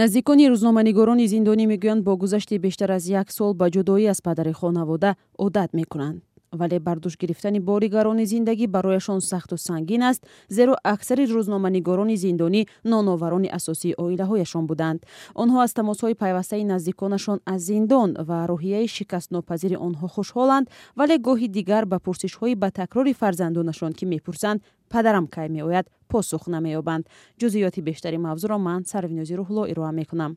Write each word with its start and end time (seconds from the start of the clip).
наздикони 0.00 0.50
рӯзноманигорони 0.52 1.26
зиндонӣ 1.32 1.64
мегӯянд 1.72 2.02
бо 2.06 2.12
гузашти 2.22 2.58
бештар 2.58 2.90
аз 2.98 3.04
як 3.20 3.28
сол 3.36 3.52
ба 3.60 3.66
ҷудоӣ 3.74 4.04
аз 4.12 4.18
падари 4.26 4.52
хонавода 4.52 5.10
одат 5.38 5.70
мекунанд. 5.78 6.18
Вале 6.52 6.78
бардӯш 6.86 7.14
гирифтани 7.22 7.60
бори 7.60 7.88
гарони 7.88 8.26
зиндагӣ 8.26 8.66
барояшон 8.66 9.20
сахту 9.20 9.56
сангин 9.56 10.02
аст 10.02 10.22
зеро 10.48 10.74
аксари 10.84 11.24
рӯзноманигорони 11.34 12.16
зиндонӣ 12.24 12.66
ноноварони 12.84 13.48
асосии 13.58 13.94
оилаҳояшон 14.04 14.64
буданд. 14.70 15.00
Онҳо 15.42 15.58
аз 15.66 15.72
тамосҳои 15.78 16.14
пайвастаи 16.22 16.64
наздиконашон 16.72 17.38
аз 17.46 17.60
зиндон 17.62 18.10
ва 18.28 18.38
рӯҳияи 18.50 18.88
шикастнопазири 18.96 19.76
онҳо 19.86 20.06
хушҳоланд 20.14 20.66
вале 20.98 21.16
гоҳи 21.26 21.48
дигар 21.58 21.84
ба 21.92 21.98
пурсишҳои 22.06 22.54
ба 22.62 22.68
такрори 22.70 23.12
фарзандонашон 23.20 23.92
ки 23.98 24.04
мепурсанд 24.06 24.58
падарам 24.94 25.26
кай 25.26 25.48
меояд 25.48 25.86
посух 26.08 26.42
намеёбанд 26.54 27.04
ҷузъиёти 27.40 27.80
бештари 27.88 28.18
мавзӯъро 28.26 28.58
ман 28.66 28.82
сарвинёзи 28.90 29.34
рӯҳло 29.40 29.62
ироа 29.72 29.92
мекунам. 30.00 30.32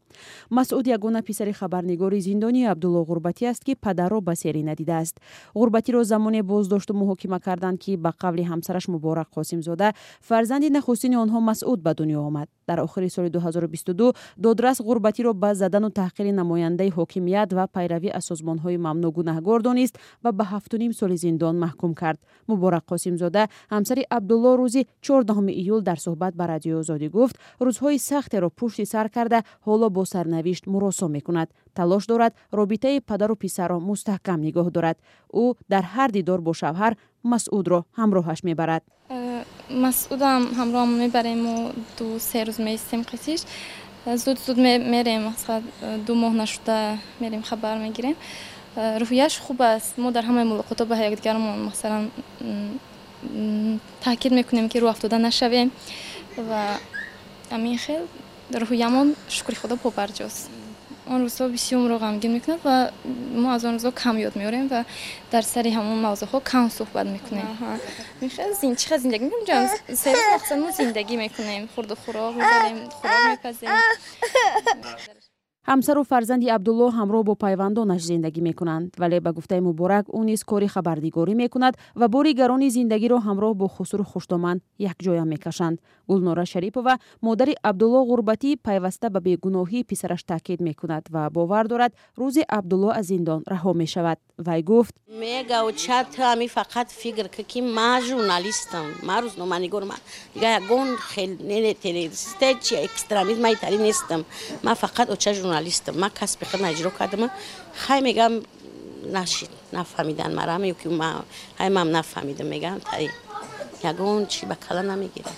Масъуд 0.58 0.86
ягона 0.96 1.22
писари 1.28 1.54
хабарнигори 1.60 2.20
зиндонӣ 2.28 2.62
абдулло 2.72 3.02
ғурбатӣ 3.10 3.44
аст 3.52 3.64
ки 3.68 3.74
падарро 3.86 4.20
ба 4.28 4.34
серӣ 4.42 4.62
надидааст 4.70 5.16
ғурбатиро 5.60 6.02
замоне 6.12 6.42
боздошту 6.52 6.94
муҳокима 7.02 7.40
карданд 7.46 7.78
ки 7.84 7.92
ба 8.04 8.12
қавли 8.22 8.44
ҳамсараш 8.52 8.86
муборак 8.94 9.30
қосимзода 9.38 9.88
фарзанди 10.28 10.70
нахустини 10.78 11.16
онҳо 11.24 11.40
масъуд 11.50 11.80
ба 11.86 11.92
дунё 12.00 12.20
омад 12.30 12.50
дар 12.68 12.80
охири 12.80 13.10
соли 13.10 13.30
2022 13.30 14.14
додрас 14.38 14.82
ғурбатиро 14.82 15.34
ба 15.34 15.56
задану 15.56 15.90
таҳқири 15.90 16.32
намояндаи 16.32 16.90
ҳокимият 16.98 17.54
ва 17.54 17.68
пайравӣ 17.76 18.10
аз 18.18 18.26
созмонҳои 18.30 18.78
мамнӯъ 18.86 19.12
гунаҳгор 19.18 19.60
донист 19.62 19.96
ва 20.24 20.32
ба 20.32 20.44
ҳафтуним 20.52 20.92
соли 21.00 21.18
зиндон 21.18 21.56
маҳкум 21.64 21.94
кард. 22.02 22.20
Муборак 22.48 22.84
қосимзода 22.92 23.44
ҳамсари 23.74 24.04
абдулло 24.18 24.52
рӯзи 24.62 24.82
14 25.02 25.50
июл 25.62 25.82
дар 25.82 25.98
суҳбат 26.06 26.34
ба 26.40 26.46
радиои 26.48 26.80
озодӣ 26.82 27.08
гуфт 27.10 27.36
рӯзҳои 27.66 27.98
сахтеро 28.10 28.50
пушти 28.50 28.86
сар 28.86 29.08
карда 29.10 29.40
ҳоло 29.66 29.88
бо 29.90 30.06
сарнавишт 30.06 30.64
муросо 30.68 31.08
мекунад. 31.08 31.50
Талош 31.74 32.04
дорад 32.12 32.34
робитаи 32.60 33.00
падару 33.10 33.36
писарро 33.44 33.78
мустаҳкам 33.90 34.40
нигоҳ 34.48 34.68
дорад. 34.78 34.98
Ӯ 35.44 35.46
дар 35.72 35.84
ҳар 35.94 36.10
дидор 36.18 36.40
бо 36.48 36.52
шавҳар 36.62 36.94
масъудро 37.32 37.80
ҳамроҳаш 38.00 38.40
мебарад 38.50 38.84
э, 39.10 39.27
масъудам 39.70 40.42
ҳамроҳам 40.60 40.98
мебарему 40.98 41.72
ду 41.98 42.20
се 42.20 42.44
рӯз 42.44 42.60
меистем 42.60 43.02
қисиш. 43.04 43.42
зуд 44.06 44.40
зуд 44.46 44.58
мерем 44.58 45.34
ду 46.06 46.14
моҳ 46.16 46.34
нашуда 46.34 46.98
мерем 47.20 47.44
хабар 47.44 47.78
мегирем. 47.78 48.16
рӯҳияш 48.76 49.40
хуб 49.40 49.62
аст. 49.62 49.98
мо 49.98 50.12
дар 50.12 50.24
ҳамаи 50.24 50.46
мулоқотҳо 50.52 50.86
ба 50.86 50.96
якдигарамон 50.96 51.60
масалан 51.70 52.12
таъкид 54.04 54.32
мекунем 54.32 54.70
ки 54.70 54.78
рӯ 54.80 54.90
афтода 54.90 55.18
нашавем 55.18 55.72
ва 56.38 56.80
амин 57.52 57.78
хел. 57.78 58.08
рӯҳиямон 58.54 59.16
шукри 59.30 59.56
худо 59.56 59.76
побарҷост 59.76 60.50
он 61.14 61.20
рӯзҳо 61.28 61.46
бисёрро 61.56 61.98
ғамгин 62.06 62.32
мекунад 62.38 62.62
ва 62.68 62.76
мо 63.42 63.48
аз 63.56 63.64
он 63.64 63.76
рӯзҳо 63.78 63.92
кам 64.02 64.16
ёд 64.28 64.36
меорем 64.36 64.68
ва 64.74 64.86
дар 65.32 65.44
сари 65.54 65.70
ҳамон 65.78 66.00
мавзӯъҳо 66.06 66.40
кам 66.52 66.66
суҳбат 66.78 67.08
мекунем. 67.16 67.48
Хел 68.36 68.52
зиндагӣ 68.62 69.26
мекунем 69.26 69.68
серӯз 70.02 70.28
мақсад 70.36 70.58
мо 70.64 70.70
зиндагӣ 70.80 71.16
мекунем. 71.24 71.64
Хурду 71.74 71.96
хӯрок 72.04 72.34
мебарем 72.40 72.78
хӯрок 73.00 73.24
мепазем 73.32 73.70
ҳамсару 75.72 76.04
фарзанди 76.12 76.48
абдулло 76.56 76.88
ҳамроҳ 76.98 77.24
бо 77.30 77.34
пайвандонаш 77.44 78.02
зиндагӣ 78.10 78.42
мекунанд 78.50 78.88
вале 79.02 79.18
ба 79.26 79.32
гуфтаи 79.38 79.62
муборак 79.68 80.06
ӯ 80.18 80.20
низ 80.30 80.42
кори 80.52 80.68
хабарнигорӣ 80.76 81.34
мекунад 81.44 81.74
ва 82.00 82.08
бори 82.16 82.32
гарони 82.42 82.70
зиндагиро 82.78 83.18
ҳамроҳ 83.28 83.54
бо 83.62 83.68
хусуру 83.76 84.04
хуштоман 84.12 84.58
якҷоя 84.92 85.26
мекашанд. 85.34 85.78
Гулнора 86.10 86.46
шарипова 86.46 86.94
модари 87.22 87.54
абдулло 87.70 88.00
ғурбатӣ 88.10 88.50
пайваста 88.68 89.08
ба 89.10 89.20
бегуноҳии 89.28 89.88
писараш 89.90 90.24
таъкид 90.24 90.60
мекунад 90.68 91.04
ва 91.14 91.30
бовар 91.30 91.66
дорад 91.72 91.92
рӯзи 92.20 92.44
абдулло 92.58 92.90
аз 93.00 93.06
зиндон 93.12 93.42
раҳо 93.54 93.72
мешавад. 93.74 94.20
Вай 94.38 94.62
гуфт 94.62 94.96
мегавчад 95.10 96.08
ами 96.32 96.48
фақат 96.48 96.88
фикр 97.02 97.28
ки 97.52 97.60
ма 97.62 98.00
журналистам 98.08 98.86
ма 99.08 99.16
рӯзноманигорм 99.24 99.92
дига 100.34 100.50
ягон 100.60 100.90
хелтерористчи 101.12 102.76
экстремизм 102.88 103.44
айтари 103.46 103.78
нестам 103.78 104.22
ма 104.64 104.74
фақат 104.84 105.08
оча 105.16 105.34
журналист 105.34 105.57
журналистам. 105.58 106.00
Ман 106.00 106.12
касби 106.12 106.46
худам 106.46 106.72
иҷро 106.72 106.92
кардам. 106.92 107.30
Хай 107.86 108.02
мегам 108.02 108.44
нашид 109.04 109.50
нафаҳмидан 109.72 110.34
марам 110.36 110.64
ё 110.64 110.76
ки 110.76 110.88
хай 111.58 111.70
ман 111.70 111.92
нафаҳмидам 111.92 112.48
мегам. 112.48 112.80
Таи 112.82 113.10
ягон 113.84 114.28
чи 114.28 114.46
ба 114.46 114.56
кала 114.56 114.82
намегирам. 114.82 115.34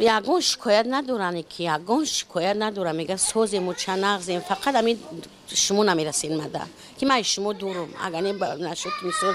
Ягон 0.00 0.40
шикоят 0.40 0.86
надоране 0.86 1.42
ки 1.42 1.62
ягон 1.62 2.06
шикоят 2.06 2.56
надорам 2.56 2.96
мегам 2.96 3.18
созему 3.18 3.74
ча 3.74 3.96
нағзем. 3.96 4.42
Фақат 4.48 4.76
ами 4.76 4.98
шумо 5.52 5.84
намерасед 5.84 6.30
мада 6.30 6.66
ки 6.98 7.04
ман 7.04 7.24
шумо 7.24 7.54
дурам 7.54 7.90
агар 8.04 8.22
не 8.22 8.32
нашуд 8.32 8.92
мисол 9.02 9.34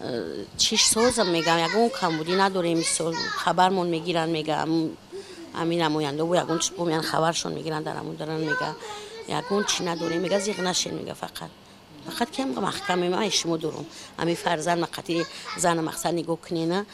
э, 0.00 0.44
чиш 0.56 0.86
созам 0.86 1.32
мегам. 1.32 1.58
Ягон 1.58 1.90
камбудӣ 1.90 2.36
надорем 2.36 2.78
мисол 2.78 3.14
хабармон 3.36 3.90
мегиранд 3.90 4.32
мегам. 4.32 4.96
Ами 5.54 5.76
намояндаву 5.76 6.34
ягон 6.34 6.58
чи 6.60 6.72
бомиян 6.74 7.02
хабаршон 7.02 7.54
мегиранд 7.54 7.84
дарамон 7.84 8.16
даран 8.16 8.40
мега 8.40 8.74
ягон 9.28 9.62
чӣ 9.70 9.80
надорем 9.84 10.22
мега 10.22 10.38
зиқ 10.40 10.58
нашен 10.68 10.92
мега 10.98 11.14
фақат. 11.14 11.50
Фақат 12.06 12.28
кем 12.36 12.48
маҳкаме 12.68 13.08
ма 13.08 13.30
шумо 13.30 13.56
дурум. 13.58 13.86
Ами 14.16 14.34
фарзанд 14.34 14.80
мақати 14.86 15.26
зана 15.56 15.82
мақсад 15.82 16.12
нигоҳ 16.18 16.38
кунена 16.46 16.86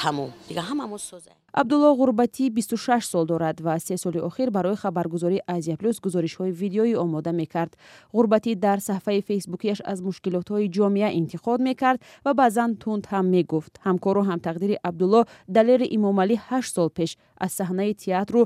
тамом. 0.00 0.30
Дига 0.48 0.62
ҳамамо 0.70 0.98
соза 0.98 1.32
абдулло 1.54 1.94
ғурбатӣ 2.00 2.50
26 2.50 3.00
сол 3.00 3.26
дорад 3.26 3.60
ва 3.60 3.78
се 3.80 3.96
соли 3.96 4.18
охир 4.18 4.50
барои 4.50 4.76
хабаргузории 4.76 5.42
азия 5.46 5.76
плюс 5.76 6.00
гузоришҳои 6.00 6.50
видеоӣ 6.50 6.94
омода 6.96 7.32
мекард. 7.32 7.72
Ғурбатӣ 8.14 8.54
дар 8.56 8.78
саҳфаи 8.78 9.22
фейсбукиаш 9.28 9.78
аз 9.84 9.98
мушкилотҳои 10.00 10.70
ҷомеа 10.76 11.10
интиқод 11.20 11.60
мекард 11.68 12.00
ва 12.24 12.32
баъзан 12.34 12.70
тунд 12.82 13.04
ҳам 13.12 13.26
мегуфт. 13.34 13.72
Ҳамкору 13.86 14.20
ҳамтақдири 14.30 14.76
абдулло 14.88 15.20
далери 15.56 15.86
имомалӣ 15.96 16.36
ҳашт 16.48 16.74
сол 16.76 16.88
пеш 16.98 17.10
аз 17.44 17.52
саҳнаи 17.58 17.94
театру 18.04 18.40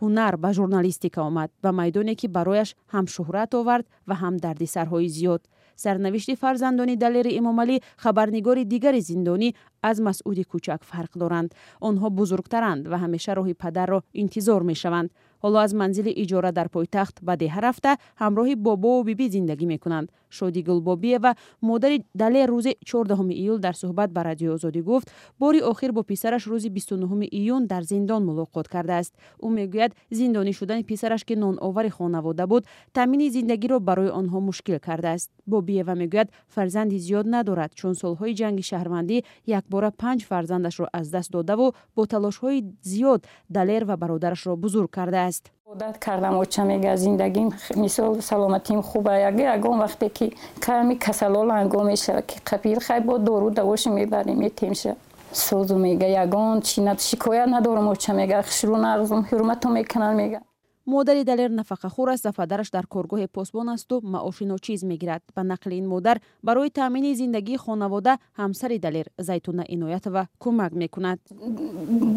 ҳунар 0.00 0.34
ба 0.42 0.50
журналистика 0.58 1.20
омад 1.28 1.50
ба 1.62 1.70
майдоне 1.78 2.14
ки 2.20 2.26
барояш 2.36 2.70
ҳам 2.92 3.06
шӯҳрат 3.14 3.50
овард 3.60 3.86
ва 4.08 4.14
ҳам 4.22 4.34
дардисарҳои 4.44 5.08
зиёд. 5.16 5.42
Сарнавишти 5.84 6.34
фарзандони 6.42 6.96
далери 7.04 7.32
имомалӣ 7.40 7.76
хабарнигори 8.02 8.64
дигари 8.72 9.00
зиндонӣ 9.10 9.48
аз 9.82 9.96
масъуди 10.06 10.44
кӯчак 10.50 10.82
фарқ 10.90 11.12
доранд. 11.22 11.50
Онҳо 11.88 12.08
бузургтаранд 12.18 12.82
ва 12.90 12.96
ҳамеша 13.04 13.32
роҳи 13.38 13.54
падарро 13.62 13.98
интизор 14.22 14.62
мешаванд 14.70 15.10
ҳоло 15.42 15.58
аз 15.66 15.72
манзили 15.80 16.12
иҷора 16.22 16.50
дар 16.58 16.68
пойтахт 16.68 17.16
ба 17.26 17.34
деҳа 17.42 17.60
рафта 17.66 17.92
ҳамроҳи 18.22 18.54
бобову 18.66 19.04
бибӣ 19.08 19.26
зиндагӣ 19.34 19.66
мекунанд. 19.74 20.08
Шодӣ 20.36 20.60
гулбобиева 20.68 21.32
модари 21.68 21.98
дале 22.14 22.40
рӯзи 22.52 22.72
14 22.84 23.32
июл 23.42 23.58
дар 23.58 23.74
суҳбат 23.82 24.10
ба 24.16 24.20
радиои 24.28 24.54
озодӣ 24.56 24.82
гуфт 24.82 25.08
бори 25.40 25.60
охир 25.72 25.92
бо 25.92 26.02
писараш 26.02 26.42
рӯзи 26.52 26.68
29 26.68 27.28
июн 27.40 27.66
дар 27.66 27.82
зиндон 27.82 28.22
мулоқот 28.28 28.66
кардааст 28.68 29.12
ӯ 29.44 29.48
мегӯяд 29.56 29.92
зиндонӣ 30.10 30.52
шудани 30.52 30.84
писараш 30.84 31.24
ки 31.24 31.34
ноновари 31.36 31.88
хонавода 31.88 32.46
буд 32.46 32.62
таъмини 32.92 33.30
зиндагиро 33.30 33.80
барои 33.80 34.10
онҳо 34.20 34.38
мушкил 34.40 34.78
кардааст 34.78 35.30
бобиева 35.46 35.94
мегӯяд 36.02 36.28
фарзанди 36.54 36.98
зиёд 37.06 37.26
надорад 37.34 37.72
чун 37.78 37.94
солҳои 38.02 38.34
ҷанги 38.40 38.62
шаҳрвандӣ 38.70 39.16
якбора 39.58 39.90
панҷ 40.02 40.20
фарзандашро 40.30 40.86
аз 40.92 41.06
даст 41.14 41.30
додаву 41.36 41.66
бо 41.96 42.02
талошҳои 42.12 42.58
зиёд 42.92 43.20
далер 43.56 43.82
ва 43.84 43.96
бародарашро 44.02 44.56
бузург 44.56 44.90
кардааст 44.98 45.37
аст 45.68 45.82
одат 45.82 45.98
кардам 45.98 46.38
оча 46.38 46.64
мега 46.64 46.96
зиндагим 46.96 47.52
мисол 47.76 48.22
саломатим 48.22 48.82
хуба 48.82 49.18
ягон 49.18 49.80
вақте 49.80 50.08
ки 50.08 50.36
ками 50.60 50.94
касалол 50.94 51.50
ангом 51.50 51.88
мешава 51.88 52.22
ки 52.22 52.38
қапил 52.44 52.80
хай 52.80 53.00
бо 53.00 53.18
дору 53.18 53.50
давоши 53.50 53.90
мебарем 53.90 54.40
метемша 54.40 54.96
созу 55.32 55.76
мега 55.76 56.06
ягон 56.06 56.62
чи 56.62 56.82
шикоят 56.98 57.48
надорам 57.48 57.88
оча 57.88 58.12
мега 58.12 58.42
хишру 58.42 58.76
нағзум 58.76 59.26
ҳурмату 59.30 59.68
мекунад 59.68 60.14
мега 60.16 60.40
модари 60.88 61.22
далер 61.24 61.50
нафақахӯр 61.50 62.08
аст 62.14 62.24
ва 62.24 62.32
падараш 62.32 62.70
дар 62.70 62.86
коргоҳи 62.94 63.28
посбон 63.36 63.68
асту 63.68 64.00
маоши 64.02 64.44
ночиз 64.46 64.82
мегирад. 64.82 65.22
Ба 65.36 65.42
нақли 65.42 65.74
ин 65.80 65.86
модар 65.86 66.16
барои 66.42 66.70
таъмини 66.70 67.14
зиндагии 67.14 67.56
хонавода 67.56 68.18
ҳамсари 68.38 68.78
далер 68.78 69.06
зайтуна 69.18 69.64
иноятова 69.68 70.28
кӯмак 70.42 70.72
мекунад. 70.72 71.18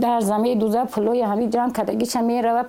Дар 0.05 0.21
замеи 0.21 0.55
дуза 0.55 0.85
пулои 0.85 1.21
ҳами 1.21 1.51
ҷамъ 1.51 1.73
кардагиша 1.73 2.21
мерава 2.21 2.63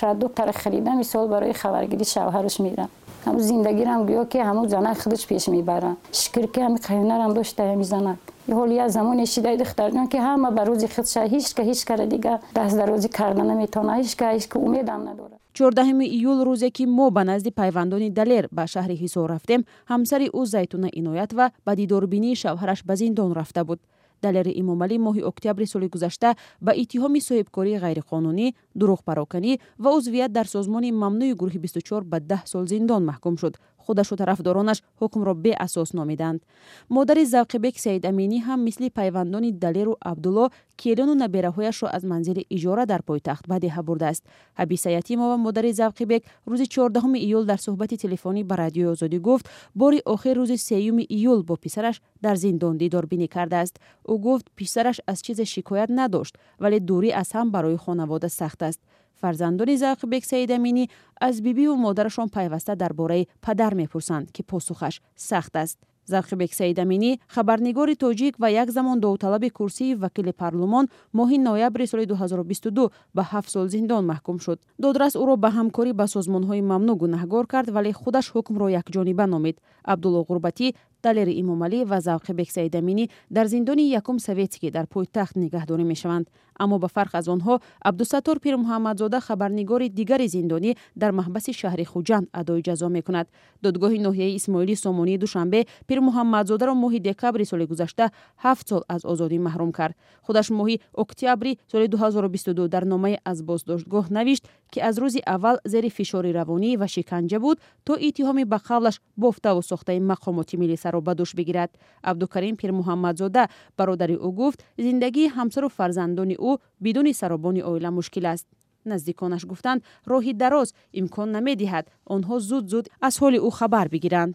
продуктара 0.00 0.52
харида 0.52 0.92
мисол 0.92 1.28
барои 1.28 1.52
хабаргирӣ 1.52 2.04
шавҳараш 2.04 2.56
мера 2.60 2.88
ҳаму 3.26 3.38
зиндагирам 3.50 4.00
гӯё 4.08 4.24
ки 4.32 4.38
ҳаму 4.48 4.68
занак 4.68 4.96
худаш 5.02 5.22
пеш 5.30 5.44
мебарад. 5.48 5.96
Шукр 6.20 6.46
ки 6.52 6.60
ҳами 6.64 6.78
қайнарам 6.88 7.30
дошта 7.38 7.62
ҳами 7.70 7.84
занак. 7.94 8.18
Ҳоли 8.58 8.74
як 8.84 8.90
замоне 8.90 9.24
шидаи 9.26 9.56
духтарҷон 9.62 10.06
ки 10.12 10.18
ҳама 10.26 10.48
ба 10.56 10.62
рӯзи 10.68 10.88
худша 10.94 11.22
ҳичка 11.34 11.62
ҳеч 11.68 11.80
кара 11.88 12.06
дига 12.14 12.34
дастдарозӣ 12.56 13.08
карда 13.18 13.42
наметавона 13.50 13.92
ҳичка 14.00 14.24
ҳичка 14.36 14.56
умедам 14.66 15.00
надорад 15.08 15.41
чордаҳуми 15.56 16.06
июл 16.16 16.38
рӯзе 16.48 16.70
ки 16.76 16.84
мо 16.96 17.06
ба 17.16 17.22
назди 17.30 17.50
пайвандони 17.60 18.08
далер 18.18 18.44
ба 18.56 18.64
шаҳри 18.72 18.96
ҳисор 19.02 19.26
рафтем 19.34 19.60
ҳамсари 19.90 20.26
ӯ 20.38 20.42
зайтуна 20.54 20.88
иноятова 21.00 21.46
ба 21.66 21.72
дидорбинии 21.80 22.40
шавҳараш 22.42 22.80
ба 22.88 22.94
зиндон 23.00 23.30
рафта 23.38 23.62
буд. 23.68 23.80
Далери 24.22 24.52
имомалӣ 24.60 24.96
моҳи 25.06 25.22
октябри 25.30 25.66
соли 25.72 25.88
гузашта 25.94 26.30
ба 26.66 26.72
иттиҳоми 26.82 27.20
соҳибкории 27.28 27.80
ғайриқонунӣ 27.84 28.46
дурӯғпароканӣ 28.78 29.52
ва 29.82 29.90
узвият 29.98 30.32
дар 30.36 30.46
созмони 30.54 30.90
мамнӯи 31.02 31.32
гурӯҳи 31.40 31.58
24 31.58 32.04
ба 32.12 32.18
даҳ 32.30 32.42
сол 32.52 32.64
зиндон 32.72 33.02
маҳкум 33.10 33.34
шуд 33.40 33.54
худашу 33.86 34.14
тарафдоронаш 34.16 34.78
ҳукмро 35.00 35.32
беасос 35.44 35.92
номиданд. 35.98 36.40
Модари 36.88 37.24
завқибек 37.34 37.74
саидаминӣ 37.84 38.38
ҳам 38.46 38.60
мисли 38.68 38.88
пайвандони 38.98 39.50
далеру 39.64 39.94
абдулло 40.10 40.46
келону 40.82 41.14
набераҳояшро 41.22 41.88
аз 41.96 42.02
манзили 42.10 42.42
иҷора 42.56 42.84
дар 42.86 43.02
пойтахт 43.08 43.44
бадеҳа 43.52 43.82
бурдааст 43.88 44.22
ҳабиса 44.60 44.88
ятимова 45.00 45.36
модари 45.36 45.72
завқибек 45.80 46.22
рӯзи 46.50 46.66
14 46.66 47.18
июл 47.26 47.44
дар 47.44 47.58
суҳбати 47.66 47.96
телефонӣ 48.04 48.42
ба 48.44 48.54
радиои 48.62 48.92
озодӣ 48.94 49.18
гуфт 49.18 49.46
бори 49.74 49.98
охир 50.14 50.36
рӯзи 50.40 50.56
сеюми 50.68 51.04
июл 51.16 51.42
бо 51.42 51.54
писараш 51.56 51.96
дар 52.24 52.36
зиндон 52.36 52.74
дидорбинӣ 52.82 53.28
кардааст 53.34 53.74
ӯ 54.12 54.14
гуфт 54.26 54.46
писараш 54.58 54.98
аз 55.06 55.18
чизе 55.24 55.44
шикоят 55.44 55.90
надошт 55.98 56.34
вале 56.62 56.78
дурӣ 56.88 57.10
аз 57.22 57.28
ҳам 57.36 57.48
барои 57.54 57.76
хонавода 57.84 58.28
сахт 58.28 58.62
аст 58.62 58.80
фарзандони 59.22 59.74
завқибек 59.84 60.24
саидаминӣ 60.32 60.84
аз 61.26 61.34
бибиву 61.44 61.76
модарашон 61.76 62.28
пайваста 62.36 62.72
дар 62.76 62.92
бораи 63.00 63.28
падар 63.44 63.72
мепурсанд 63.74 64.26
ки 64.34 64.42
посухаш 64.42 64.94
сахт 65.16 65.56
аст. 65.56 65.78
Завқибек 66.12 66.52
саидаминӣ 66.58 67.10
хабарнигори 67.34 67.94
тоҷик 68.04 68.34
ва 68.42 68.48
як 68.62 68.68
замон 68.76 68.98
довталаби 69.00 69.50
курсии 69.58 69.94
вакили 69.94 70.32
парлумон 70.40 70.86
моҳи 71.18 71.38
ноябри 71.48 71.86
соли 71.86 72.04
2022 72.06 72.90
ба 73.14 73.22
ҳафт 73.32 73.50
сол 73.54 73.66
зиндон 73.74 74.04
маҳкум 74.10 74.38
шуд. 74.44 74.58
Додрас 74.82 75.14
ӯро 75.22 75.34
ба 75.44 75.50
ҳамкорӣ 75.56 75.92
ба 76.00 76.06
созмонҳои 76.14 76.62
мамнӯъ 76.70 76.94
гунаҳгор 77.02 77.44
кард 77.52 77.68
вале 77.76 77.92
худаш 77.92 78.26
ҳукмро 78.34 78.66
якҷониба 78.80 79.26
номид. 79.34 79.56
Абдулло 79.92 80.20
ғурбатӣ 80.28 80.66
далери 81.02 81.32
имомалӣ 81.42 81.84
ва 81.90 81.98
завқибек 82.08 82.48
саидаминӣ 82.56 83.04
дар 83.30 83.46
зиндони 83.46 83.84
якум 84.00 84.18
советский 84.18 84.70
дар 84.70 84.86
пойтахт 84.86 85.34
нигаҳдорӣ 85.36 85.84
мешаванд. 85.92 86.26
Аммо 86.58 86.78
ба 86.78 86.88
фарқ 86.96 87.12
аз 87.20 87.26
онҳо 87.34 87.54
абдусаттор 87.88 88.36
пирмуҳаммадзода 88.44 89.18
хабарнигори 89.20 89.88
дигари 89.88 90.28
зиндонӣ 90.28 90.70
дар 90.96 91.10
маҳбаси 91.12 91.52
шаҳри 91.60 91.84
хуҷанд 91.92 92.26
адои 92.40 92.62
ҷазо 92.68 92.88
мекунад. 92.96 93.26
Додгоҳи 93.64 93.98
ноҳияи 94.06 94.36
исмоилӣ 94.38 94.74
сомонии 94.84 95.18
душанбе 95.24 95.60
пирмуҳаммадзодаро 95.88 96.74
моҳи 96.84 96.98
декабри 97.08 97.44
соли 97.44 97.64
гузашта 97.72 98.04
ҳафт 98.44 98.66
сол 98.68 98.82
аз 98.94 99.02
озодӣ 99.12 99.38
маҳрум 99.46 99.72
кард. 99.78 99.94
Худаш 100.26 100.48
моҳи 100.58 100.80
октябри 101.02 101.58
соли 101.72 101.86
2022 101.88 102.68
дар 102.68 102.84
номаи 102.92 103.16
аз 103.24 103.42
боздоштгоҳ 103.42 104.06
навишт 104.10 104.44
ки 104.72 104.78
аз 104.80 104.96
рӯзи 105.02 105.20
аввал 105.34 105.56
зери 105.64 105.90
фишори 105.90 106.32
равонӣ 106.38 106.76
ва 106.80 106.86
шиканҷа 106.94 107.38
буд 107.44 107.58
то 107.86 107.92
иттиҳоми 108.08 108.44
ба 108.44 108.58
қавлаш 108.68 108.96
бофтаву 109.16 109.62
сохтаи 109.62 110.00
мақомоти 110.00 110.56
миллӣ 110.60 110.76
саро 110.92 111.00
ба 111.00 111.14
дӯш 111.14 111.34
бигирад. 111.34 111.70
Абдукарим 112.02 112.56
пирмуҳаммадзода 112.56 113.48
бародари 113.78 114.16
ӯ 114.26 114.30
гуфт 114.38 114.60
зиндагии 114.78 115.32
ҳамсару 115.36 115.68
фарзандони 115.68 116.36
ӯ 116.48 116.52
бидуни 116.84 117.12
саробони 117.20 117.62
оила 117.62 117.90
мушкил 117.90 118.26
аст 118.26 118.46
наздиконаш 118.84 119.42
гуфтанд 119.50 119.80
роҳи 120.10 120.32
дароз 120.42 120.68
имкон 121.00 121.28
намедиҳад 121.36 121.86
онҳо 122.14 122.36
зуд 122.48 122.64
зуд 122.72 122.86
аз 123.06 123.14
ҳоли 123.22 123.38
ӯ 123.48 123.50
хабар 123.58 123.86
бигиранд 123.94 124.34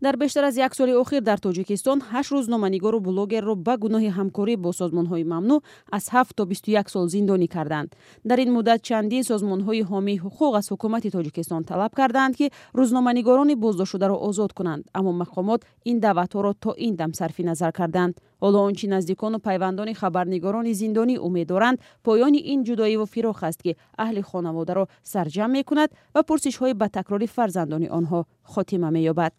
дар 0.00 0.16
бештар 0.16 0.44
аз 0.44 0.56
як 0.56 0.74
соли 0.74 0.94
охир 0.94 1.22
дар 1.22 1.38
тоҷикистон 1.38 1.98
ҳашт 2.12 2.30
рӯзноманигору 2.32 3.00
блогерро 3.00 3.54
ба 3.56 3.74
гуноҳи 3.76 4.10
ҳамкорӣ 4.18 4.56
бо 4.56 4.70
созмонҳои 4.80 5.24
мамнӯъ 5.32 5.62
аз 5.96 6.04
ҳафт 6.14 6.34
то 6.36 6.42
бисту 6.46 6.70
як 6.70 6.90
сол 6.90 7.06
зиндонӣ 7.08 7.48
карданд. 7.48 7.88
Дар 8.24 8.38
ин 8.44 8.50
муддат 8.56 8.80
чандин 8.88 9.22
созмонҳои 9.30 9.82
ҳомии 9.90 10.20
ҳуқуқ 10.24 10.52
аз 10.60 10.66
ҳукумати 10.72 11.10
тоҷикистон 11.16 11.62
талаб 11.70 11.92
карданд 11.94 12.36
ки 12.38 12.46
рӯзноманигорони 12.78 13.54
боздоштшударо 13.64 14.16
озод 14.28 14.52
кунанд. 14.58 14.82
Аммо 14.98 15.12
мақомот 15.22 15.60
ин 15.90 15.96
даъватҳоро 16.04 16.52
то 16.64 16.70
ин 16.86 16.94
дам 17.00 17.12
сарфи 17.14 17.42
назар 17.50 17.72
карданд. 17.72 18.14
Ҳоло 18.42 18.58
он 18.68 18.74
чи 18.74 18.86
наздикону 18.94 19.38
пайвандони 19.38 19.94
хабарнигорони 19.94 20.72
зиндонӣ 20.80 21.18
умед 21.18 21.48
доранд. 21.48 21.78
Поёни 22.06 22.40
ин 22.52 22.60
ҷудоиву 22.64 23.06
фироқ 23.14 23.38
аст 23.48 23.60
ки 23.64 23.76
аҳли 24.04 24.22
хонаводаро 24.30 24.84
сарҷам 25.12 25.50
мекунад 25.58 25.90
ва 26.14 26.22
пурсишҳои 26.28 26.74
ба 26.80 26.86
такрори 26.88 27.26
фарзандони 27.26 27.88
онҳо 27.98 28.20
хотима 28.52 28.90
меёбад 28.96 29.32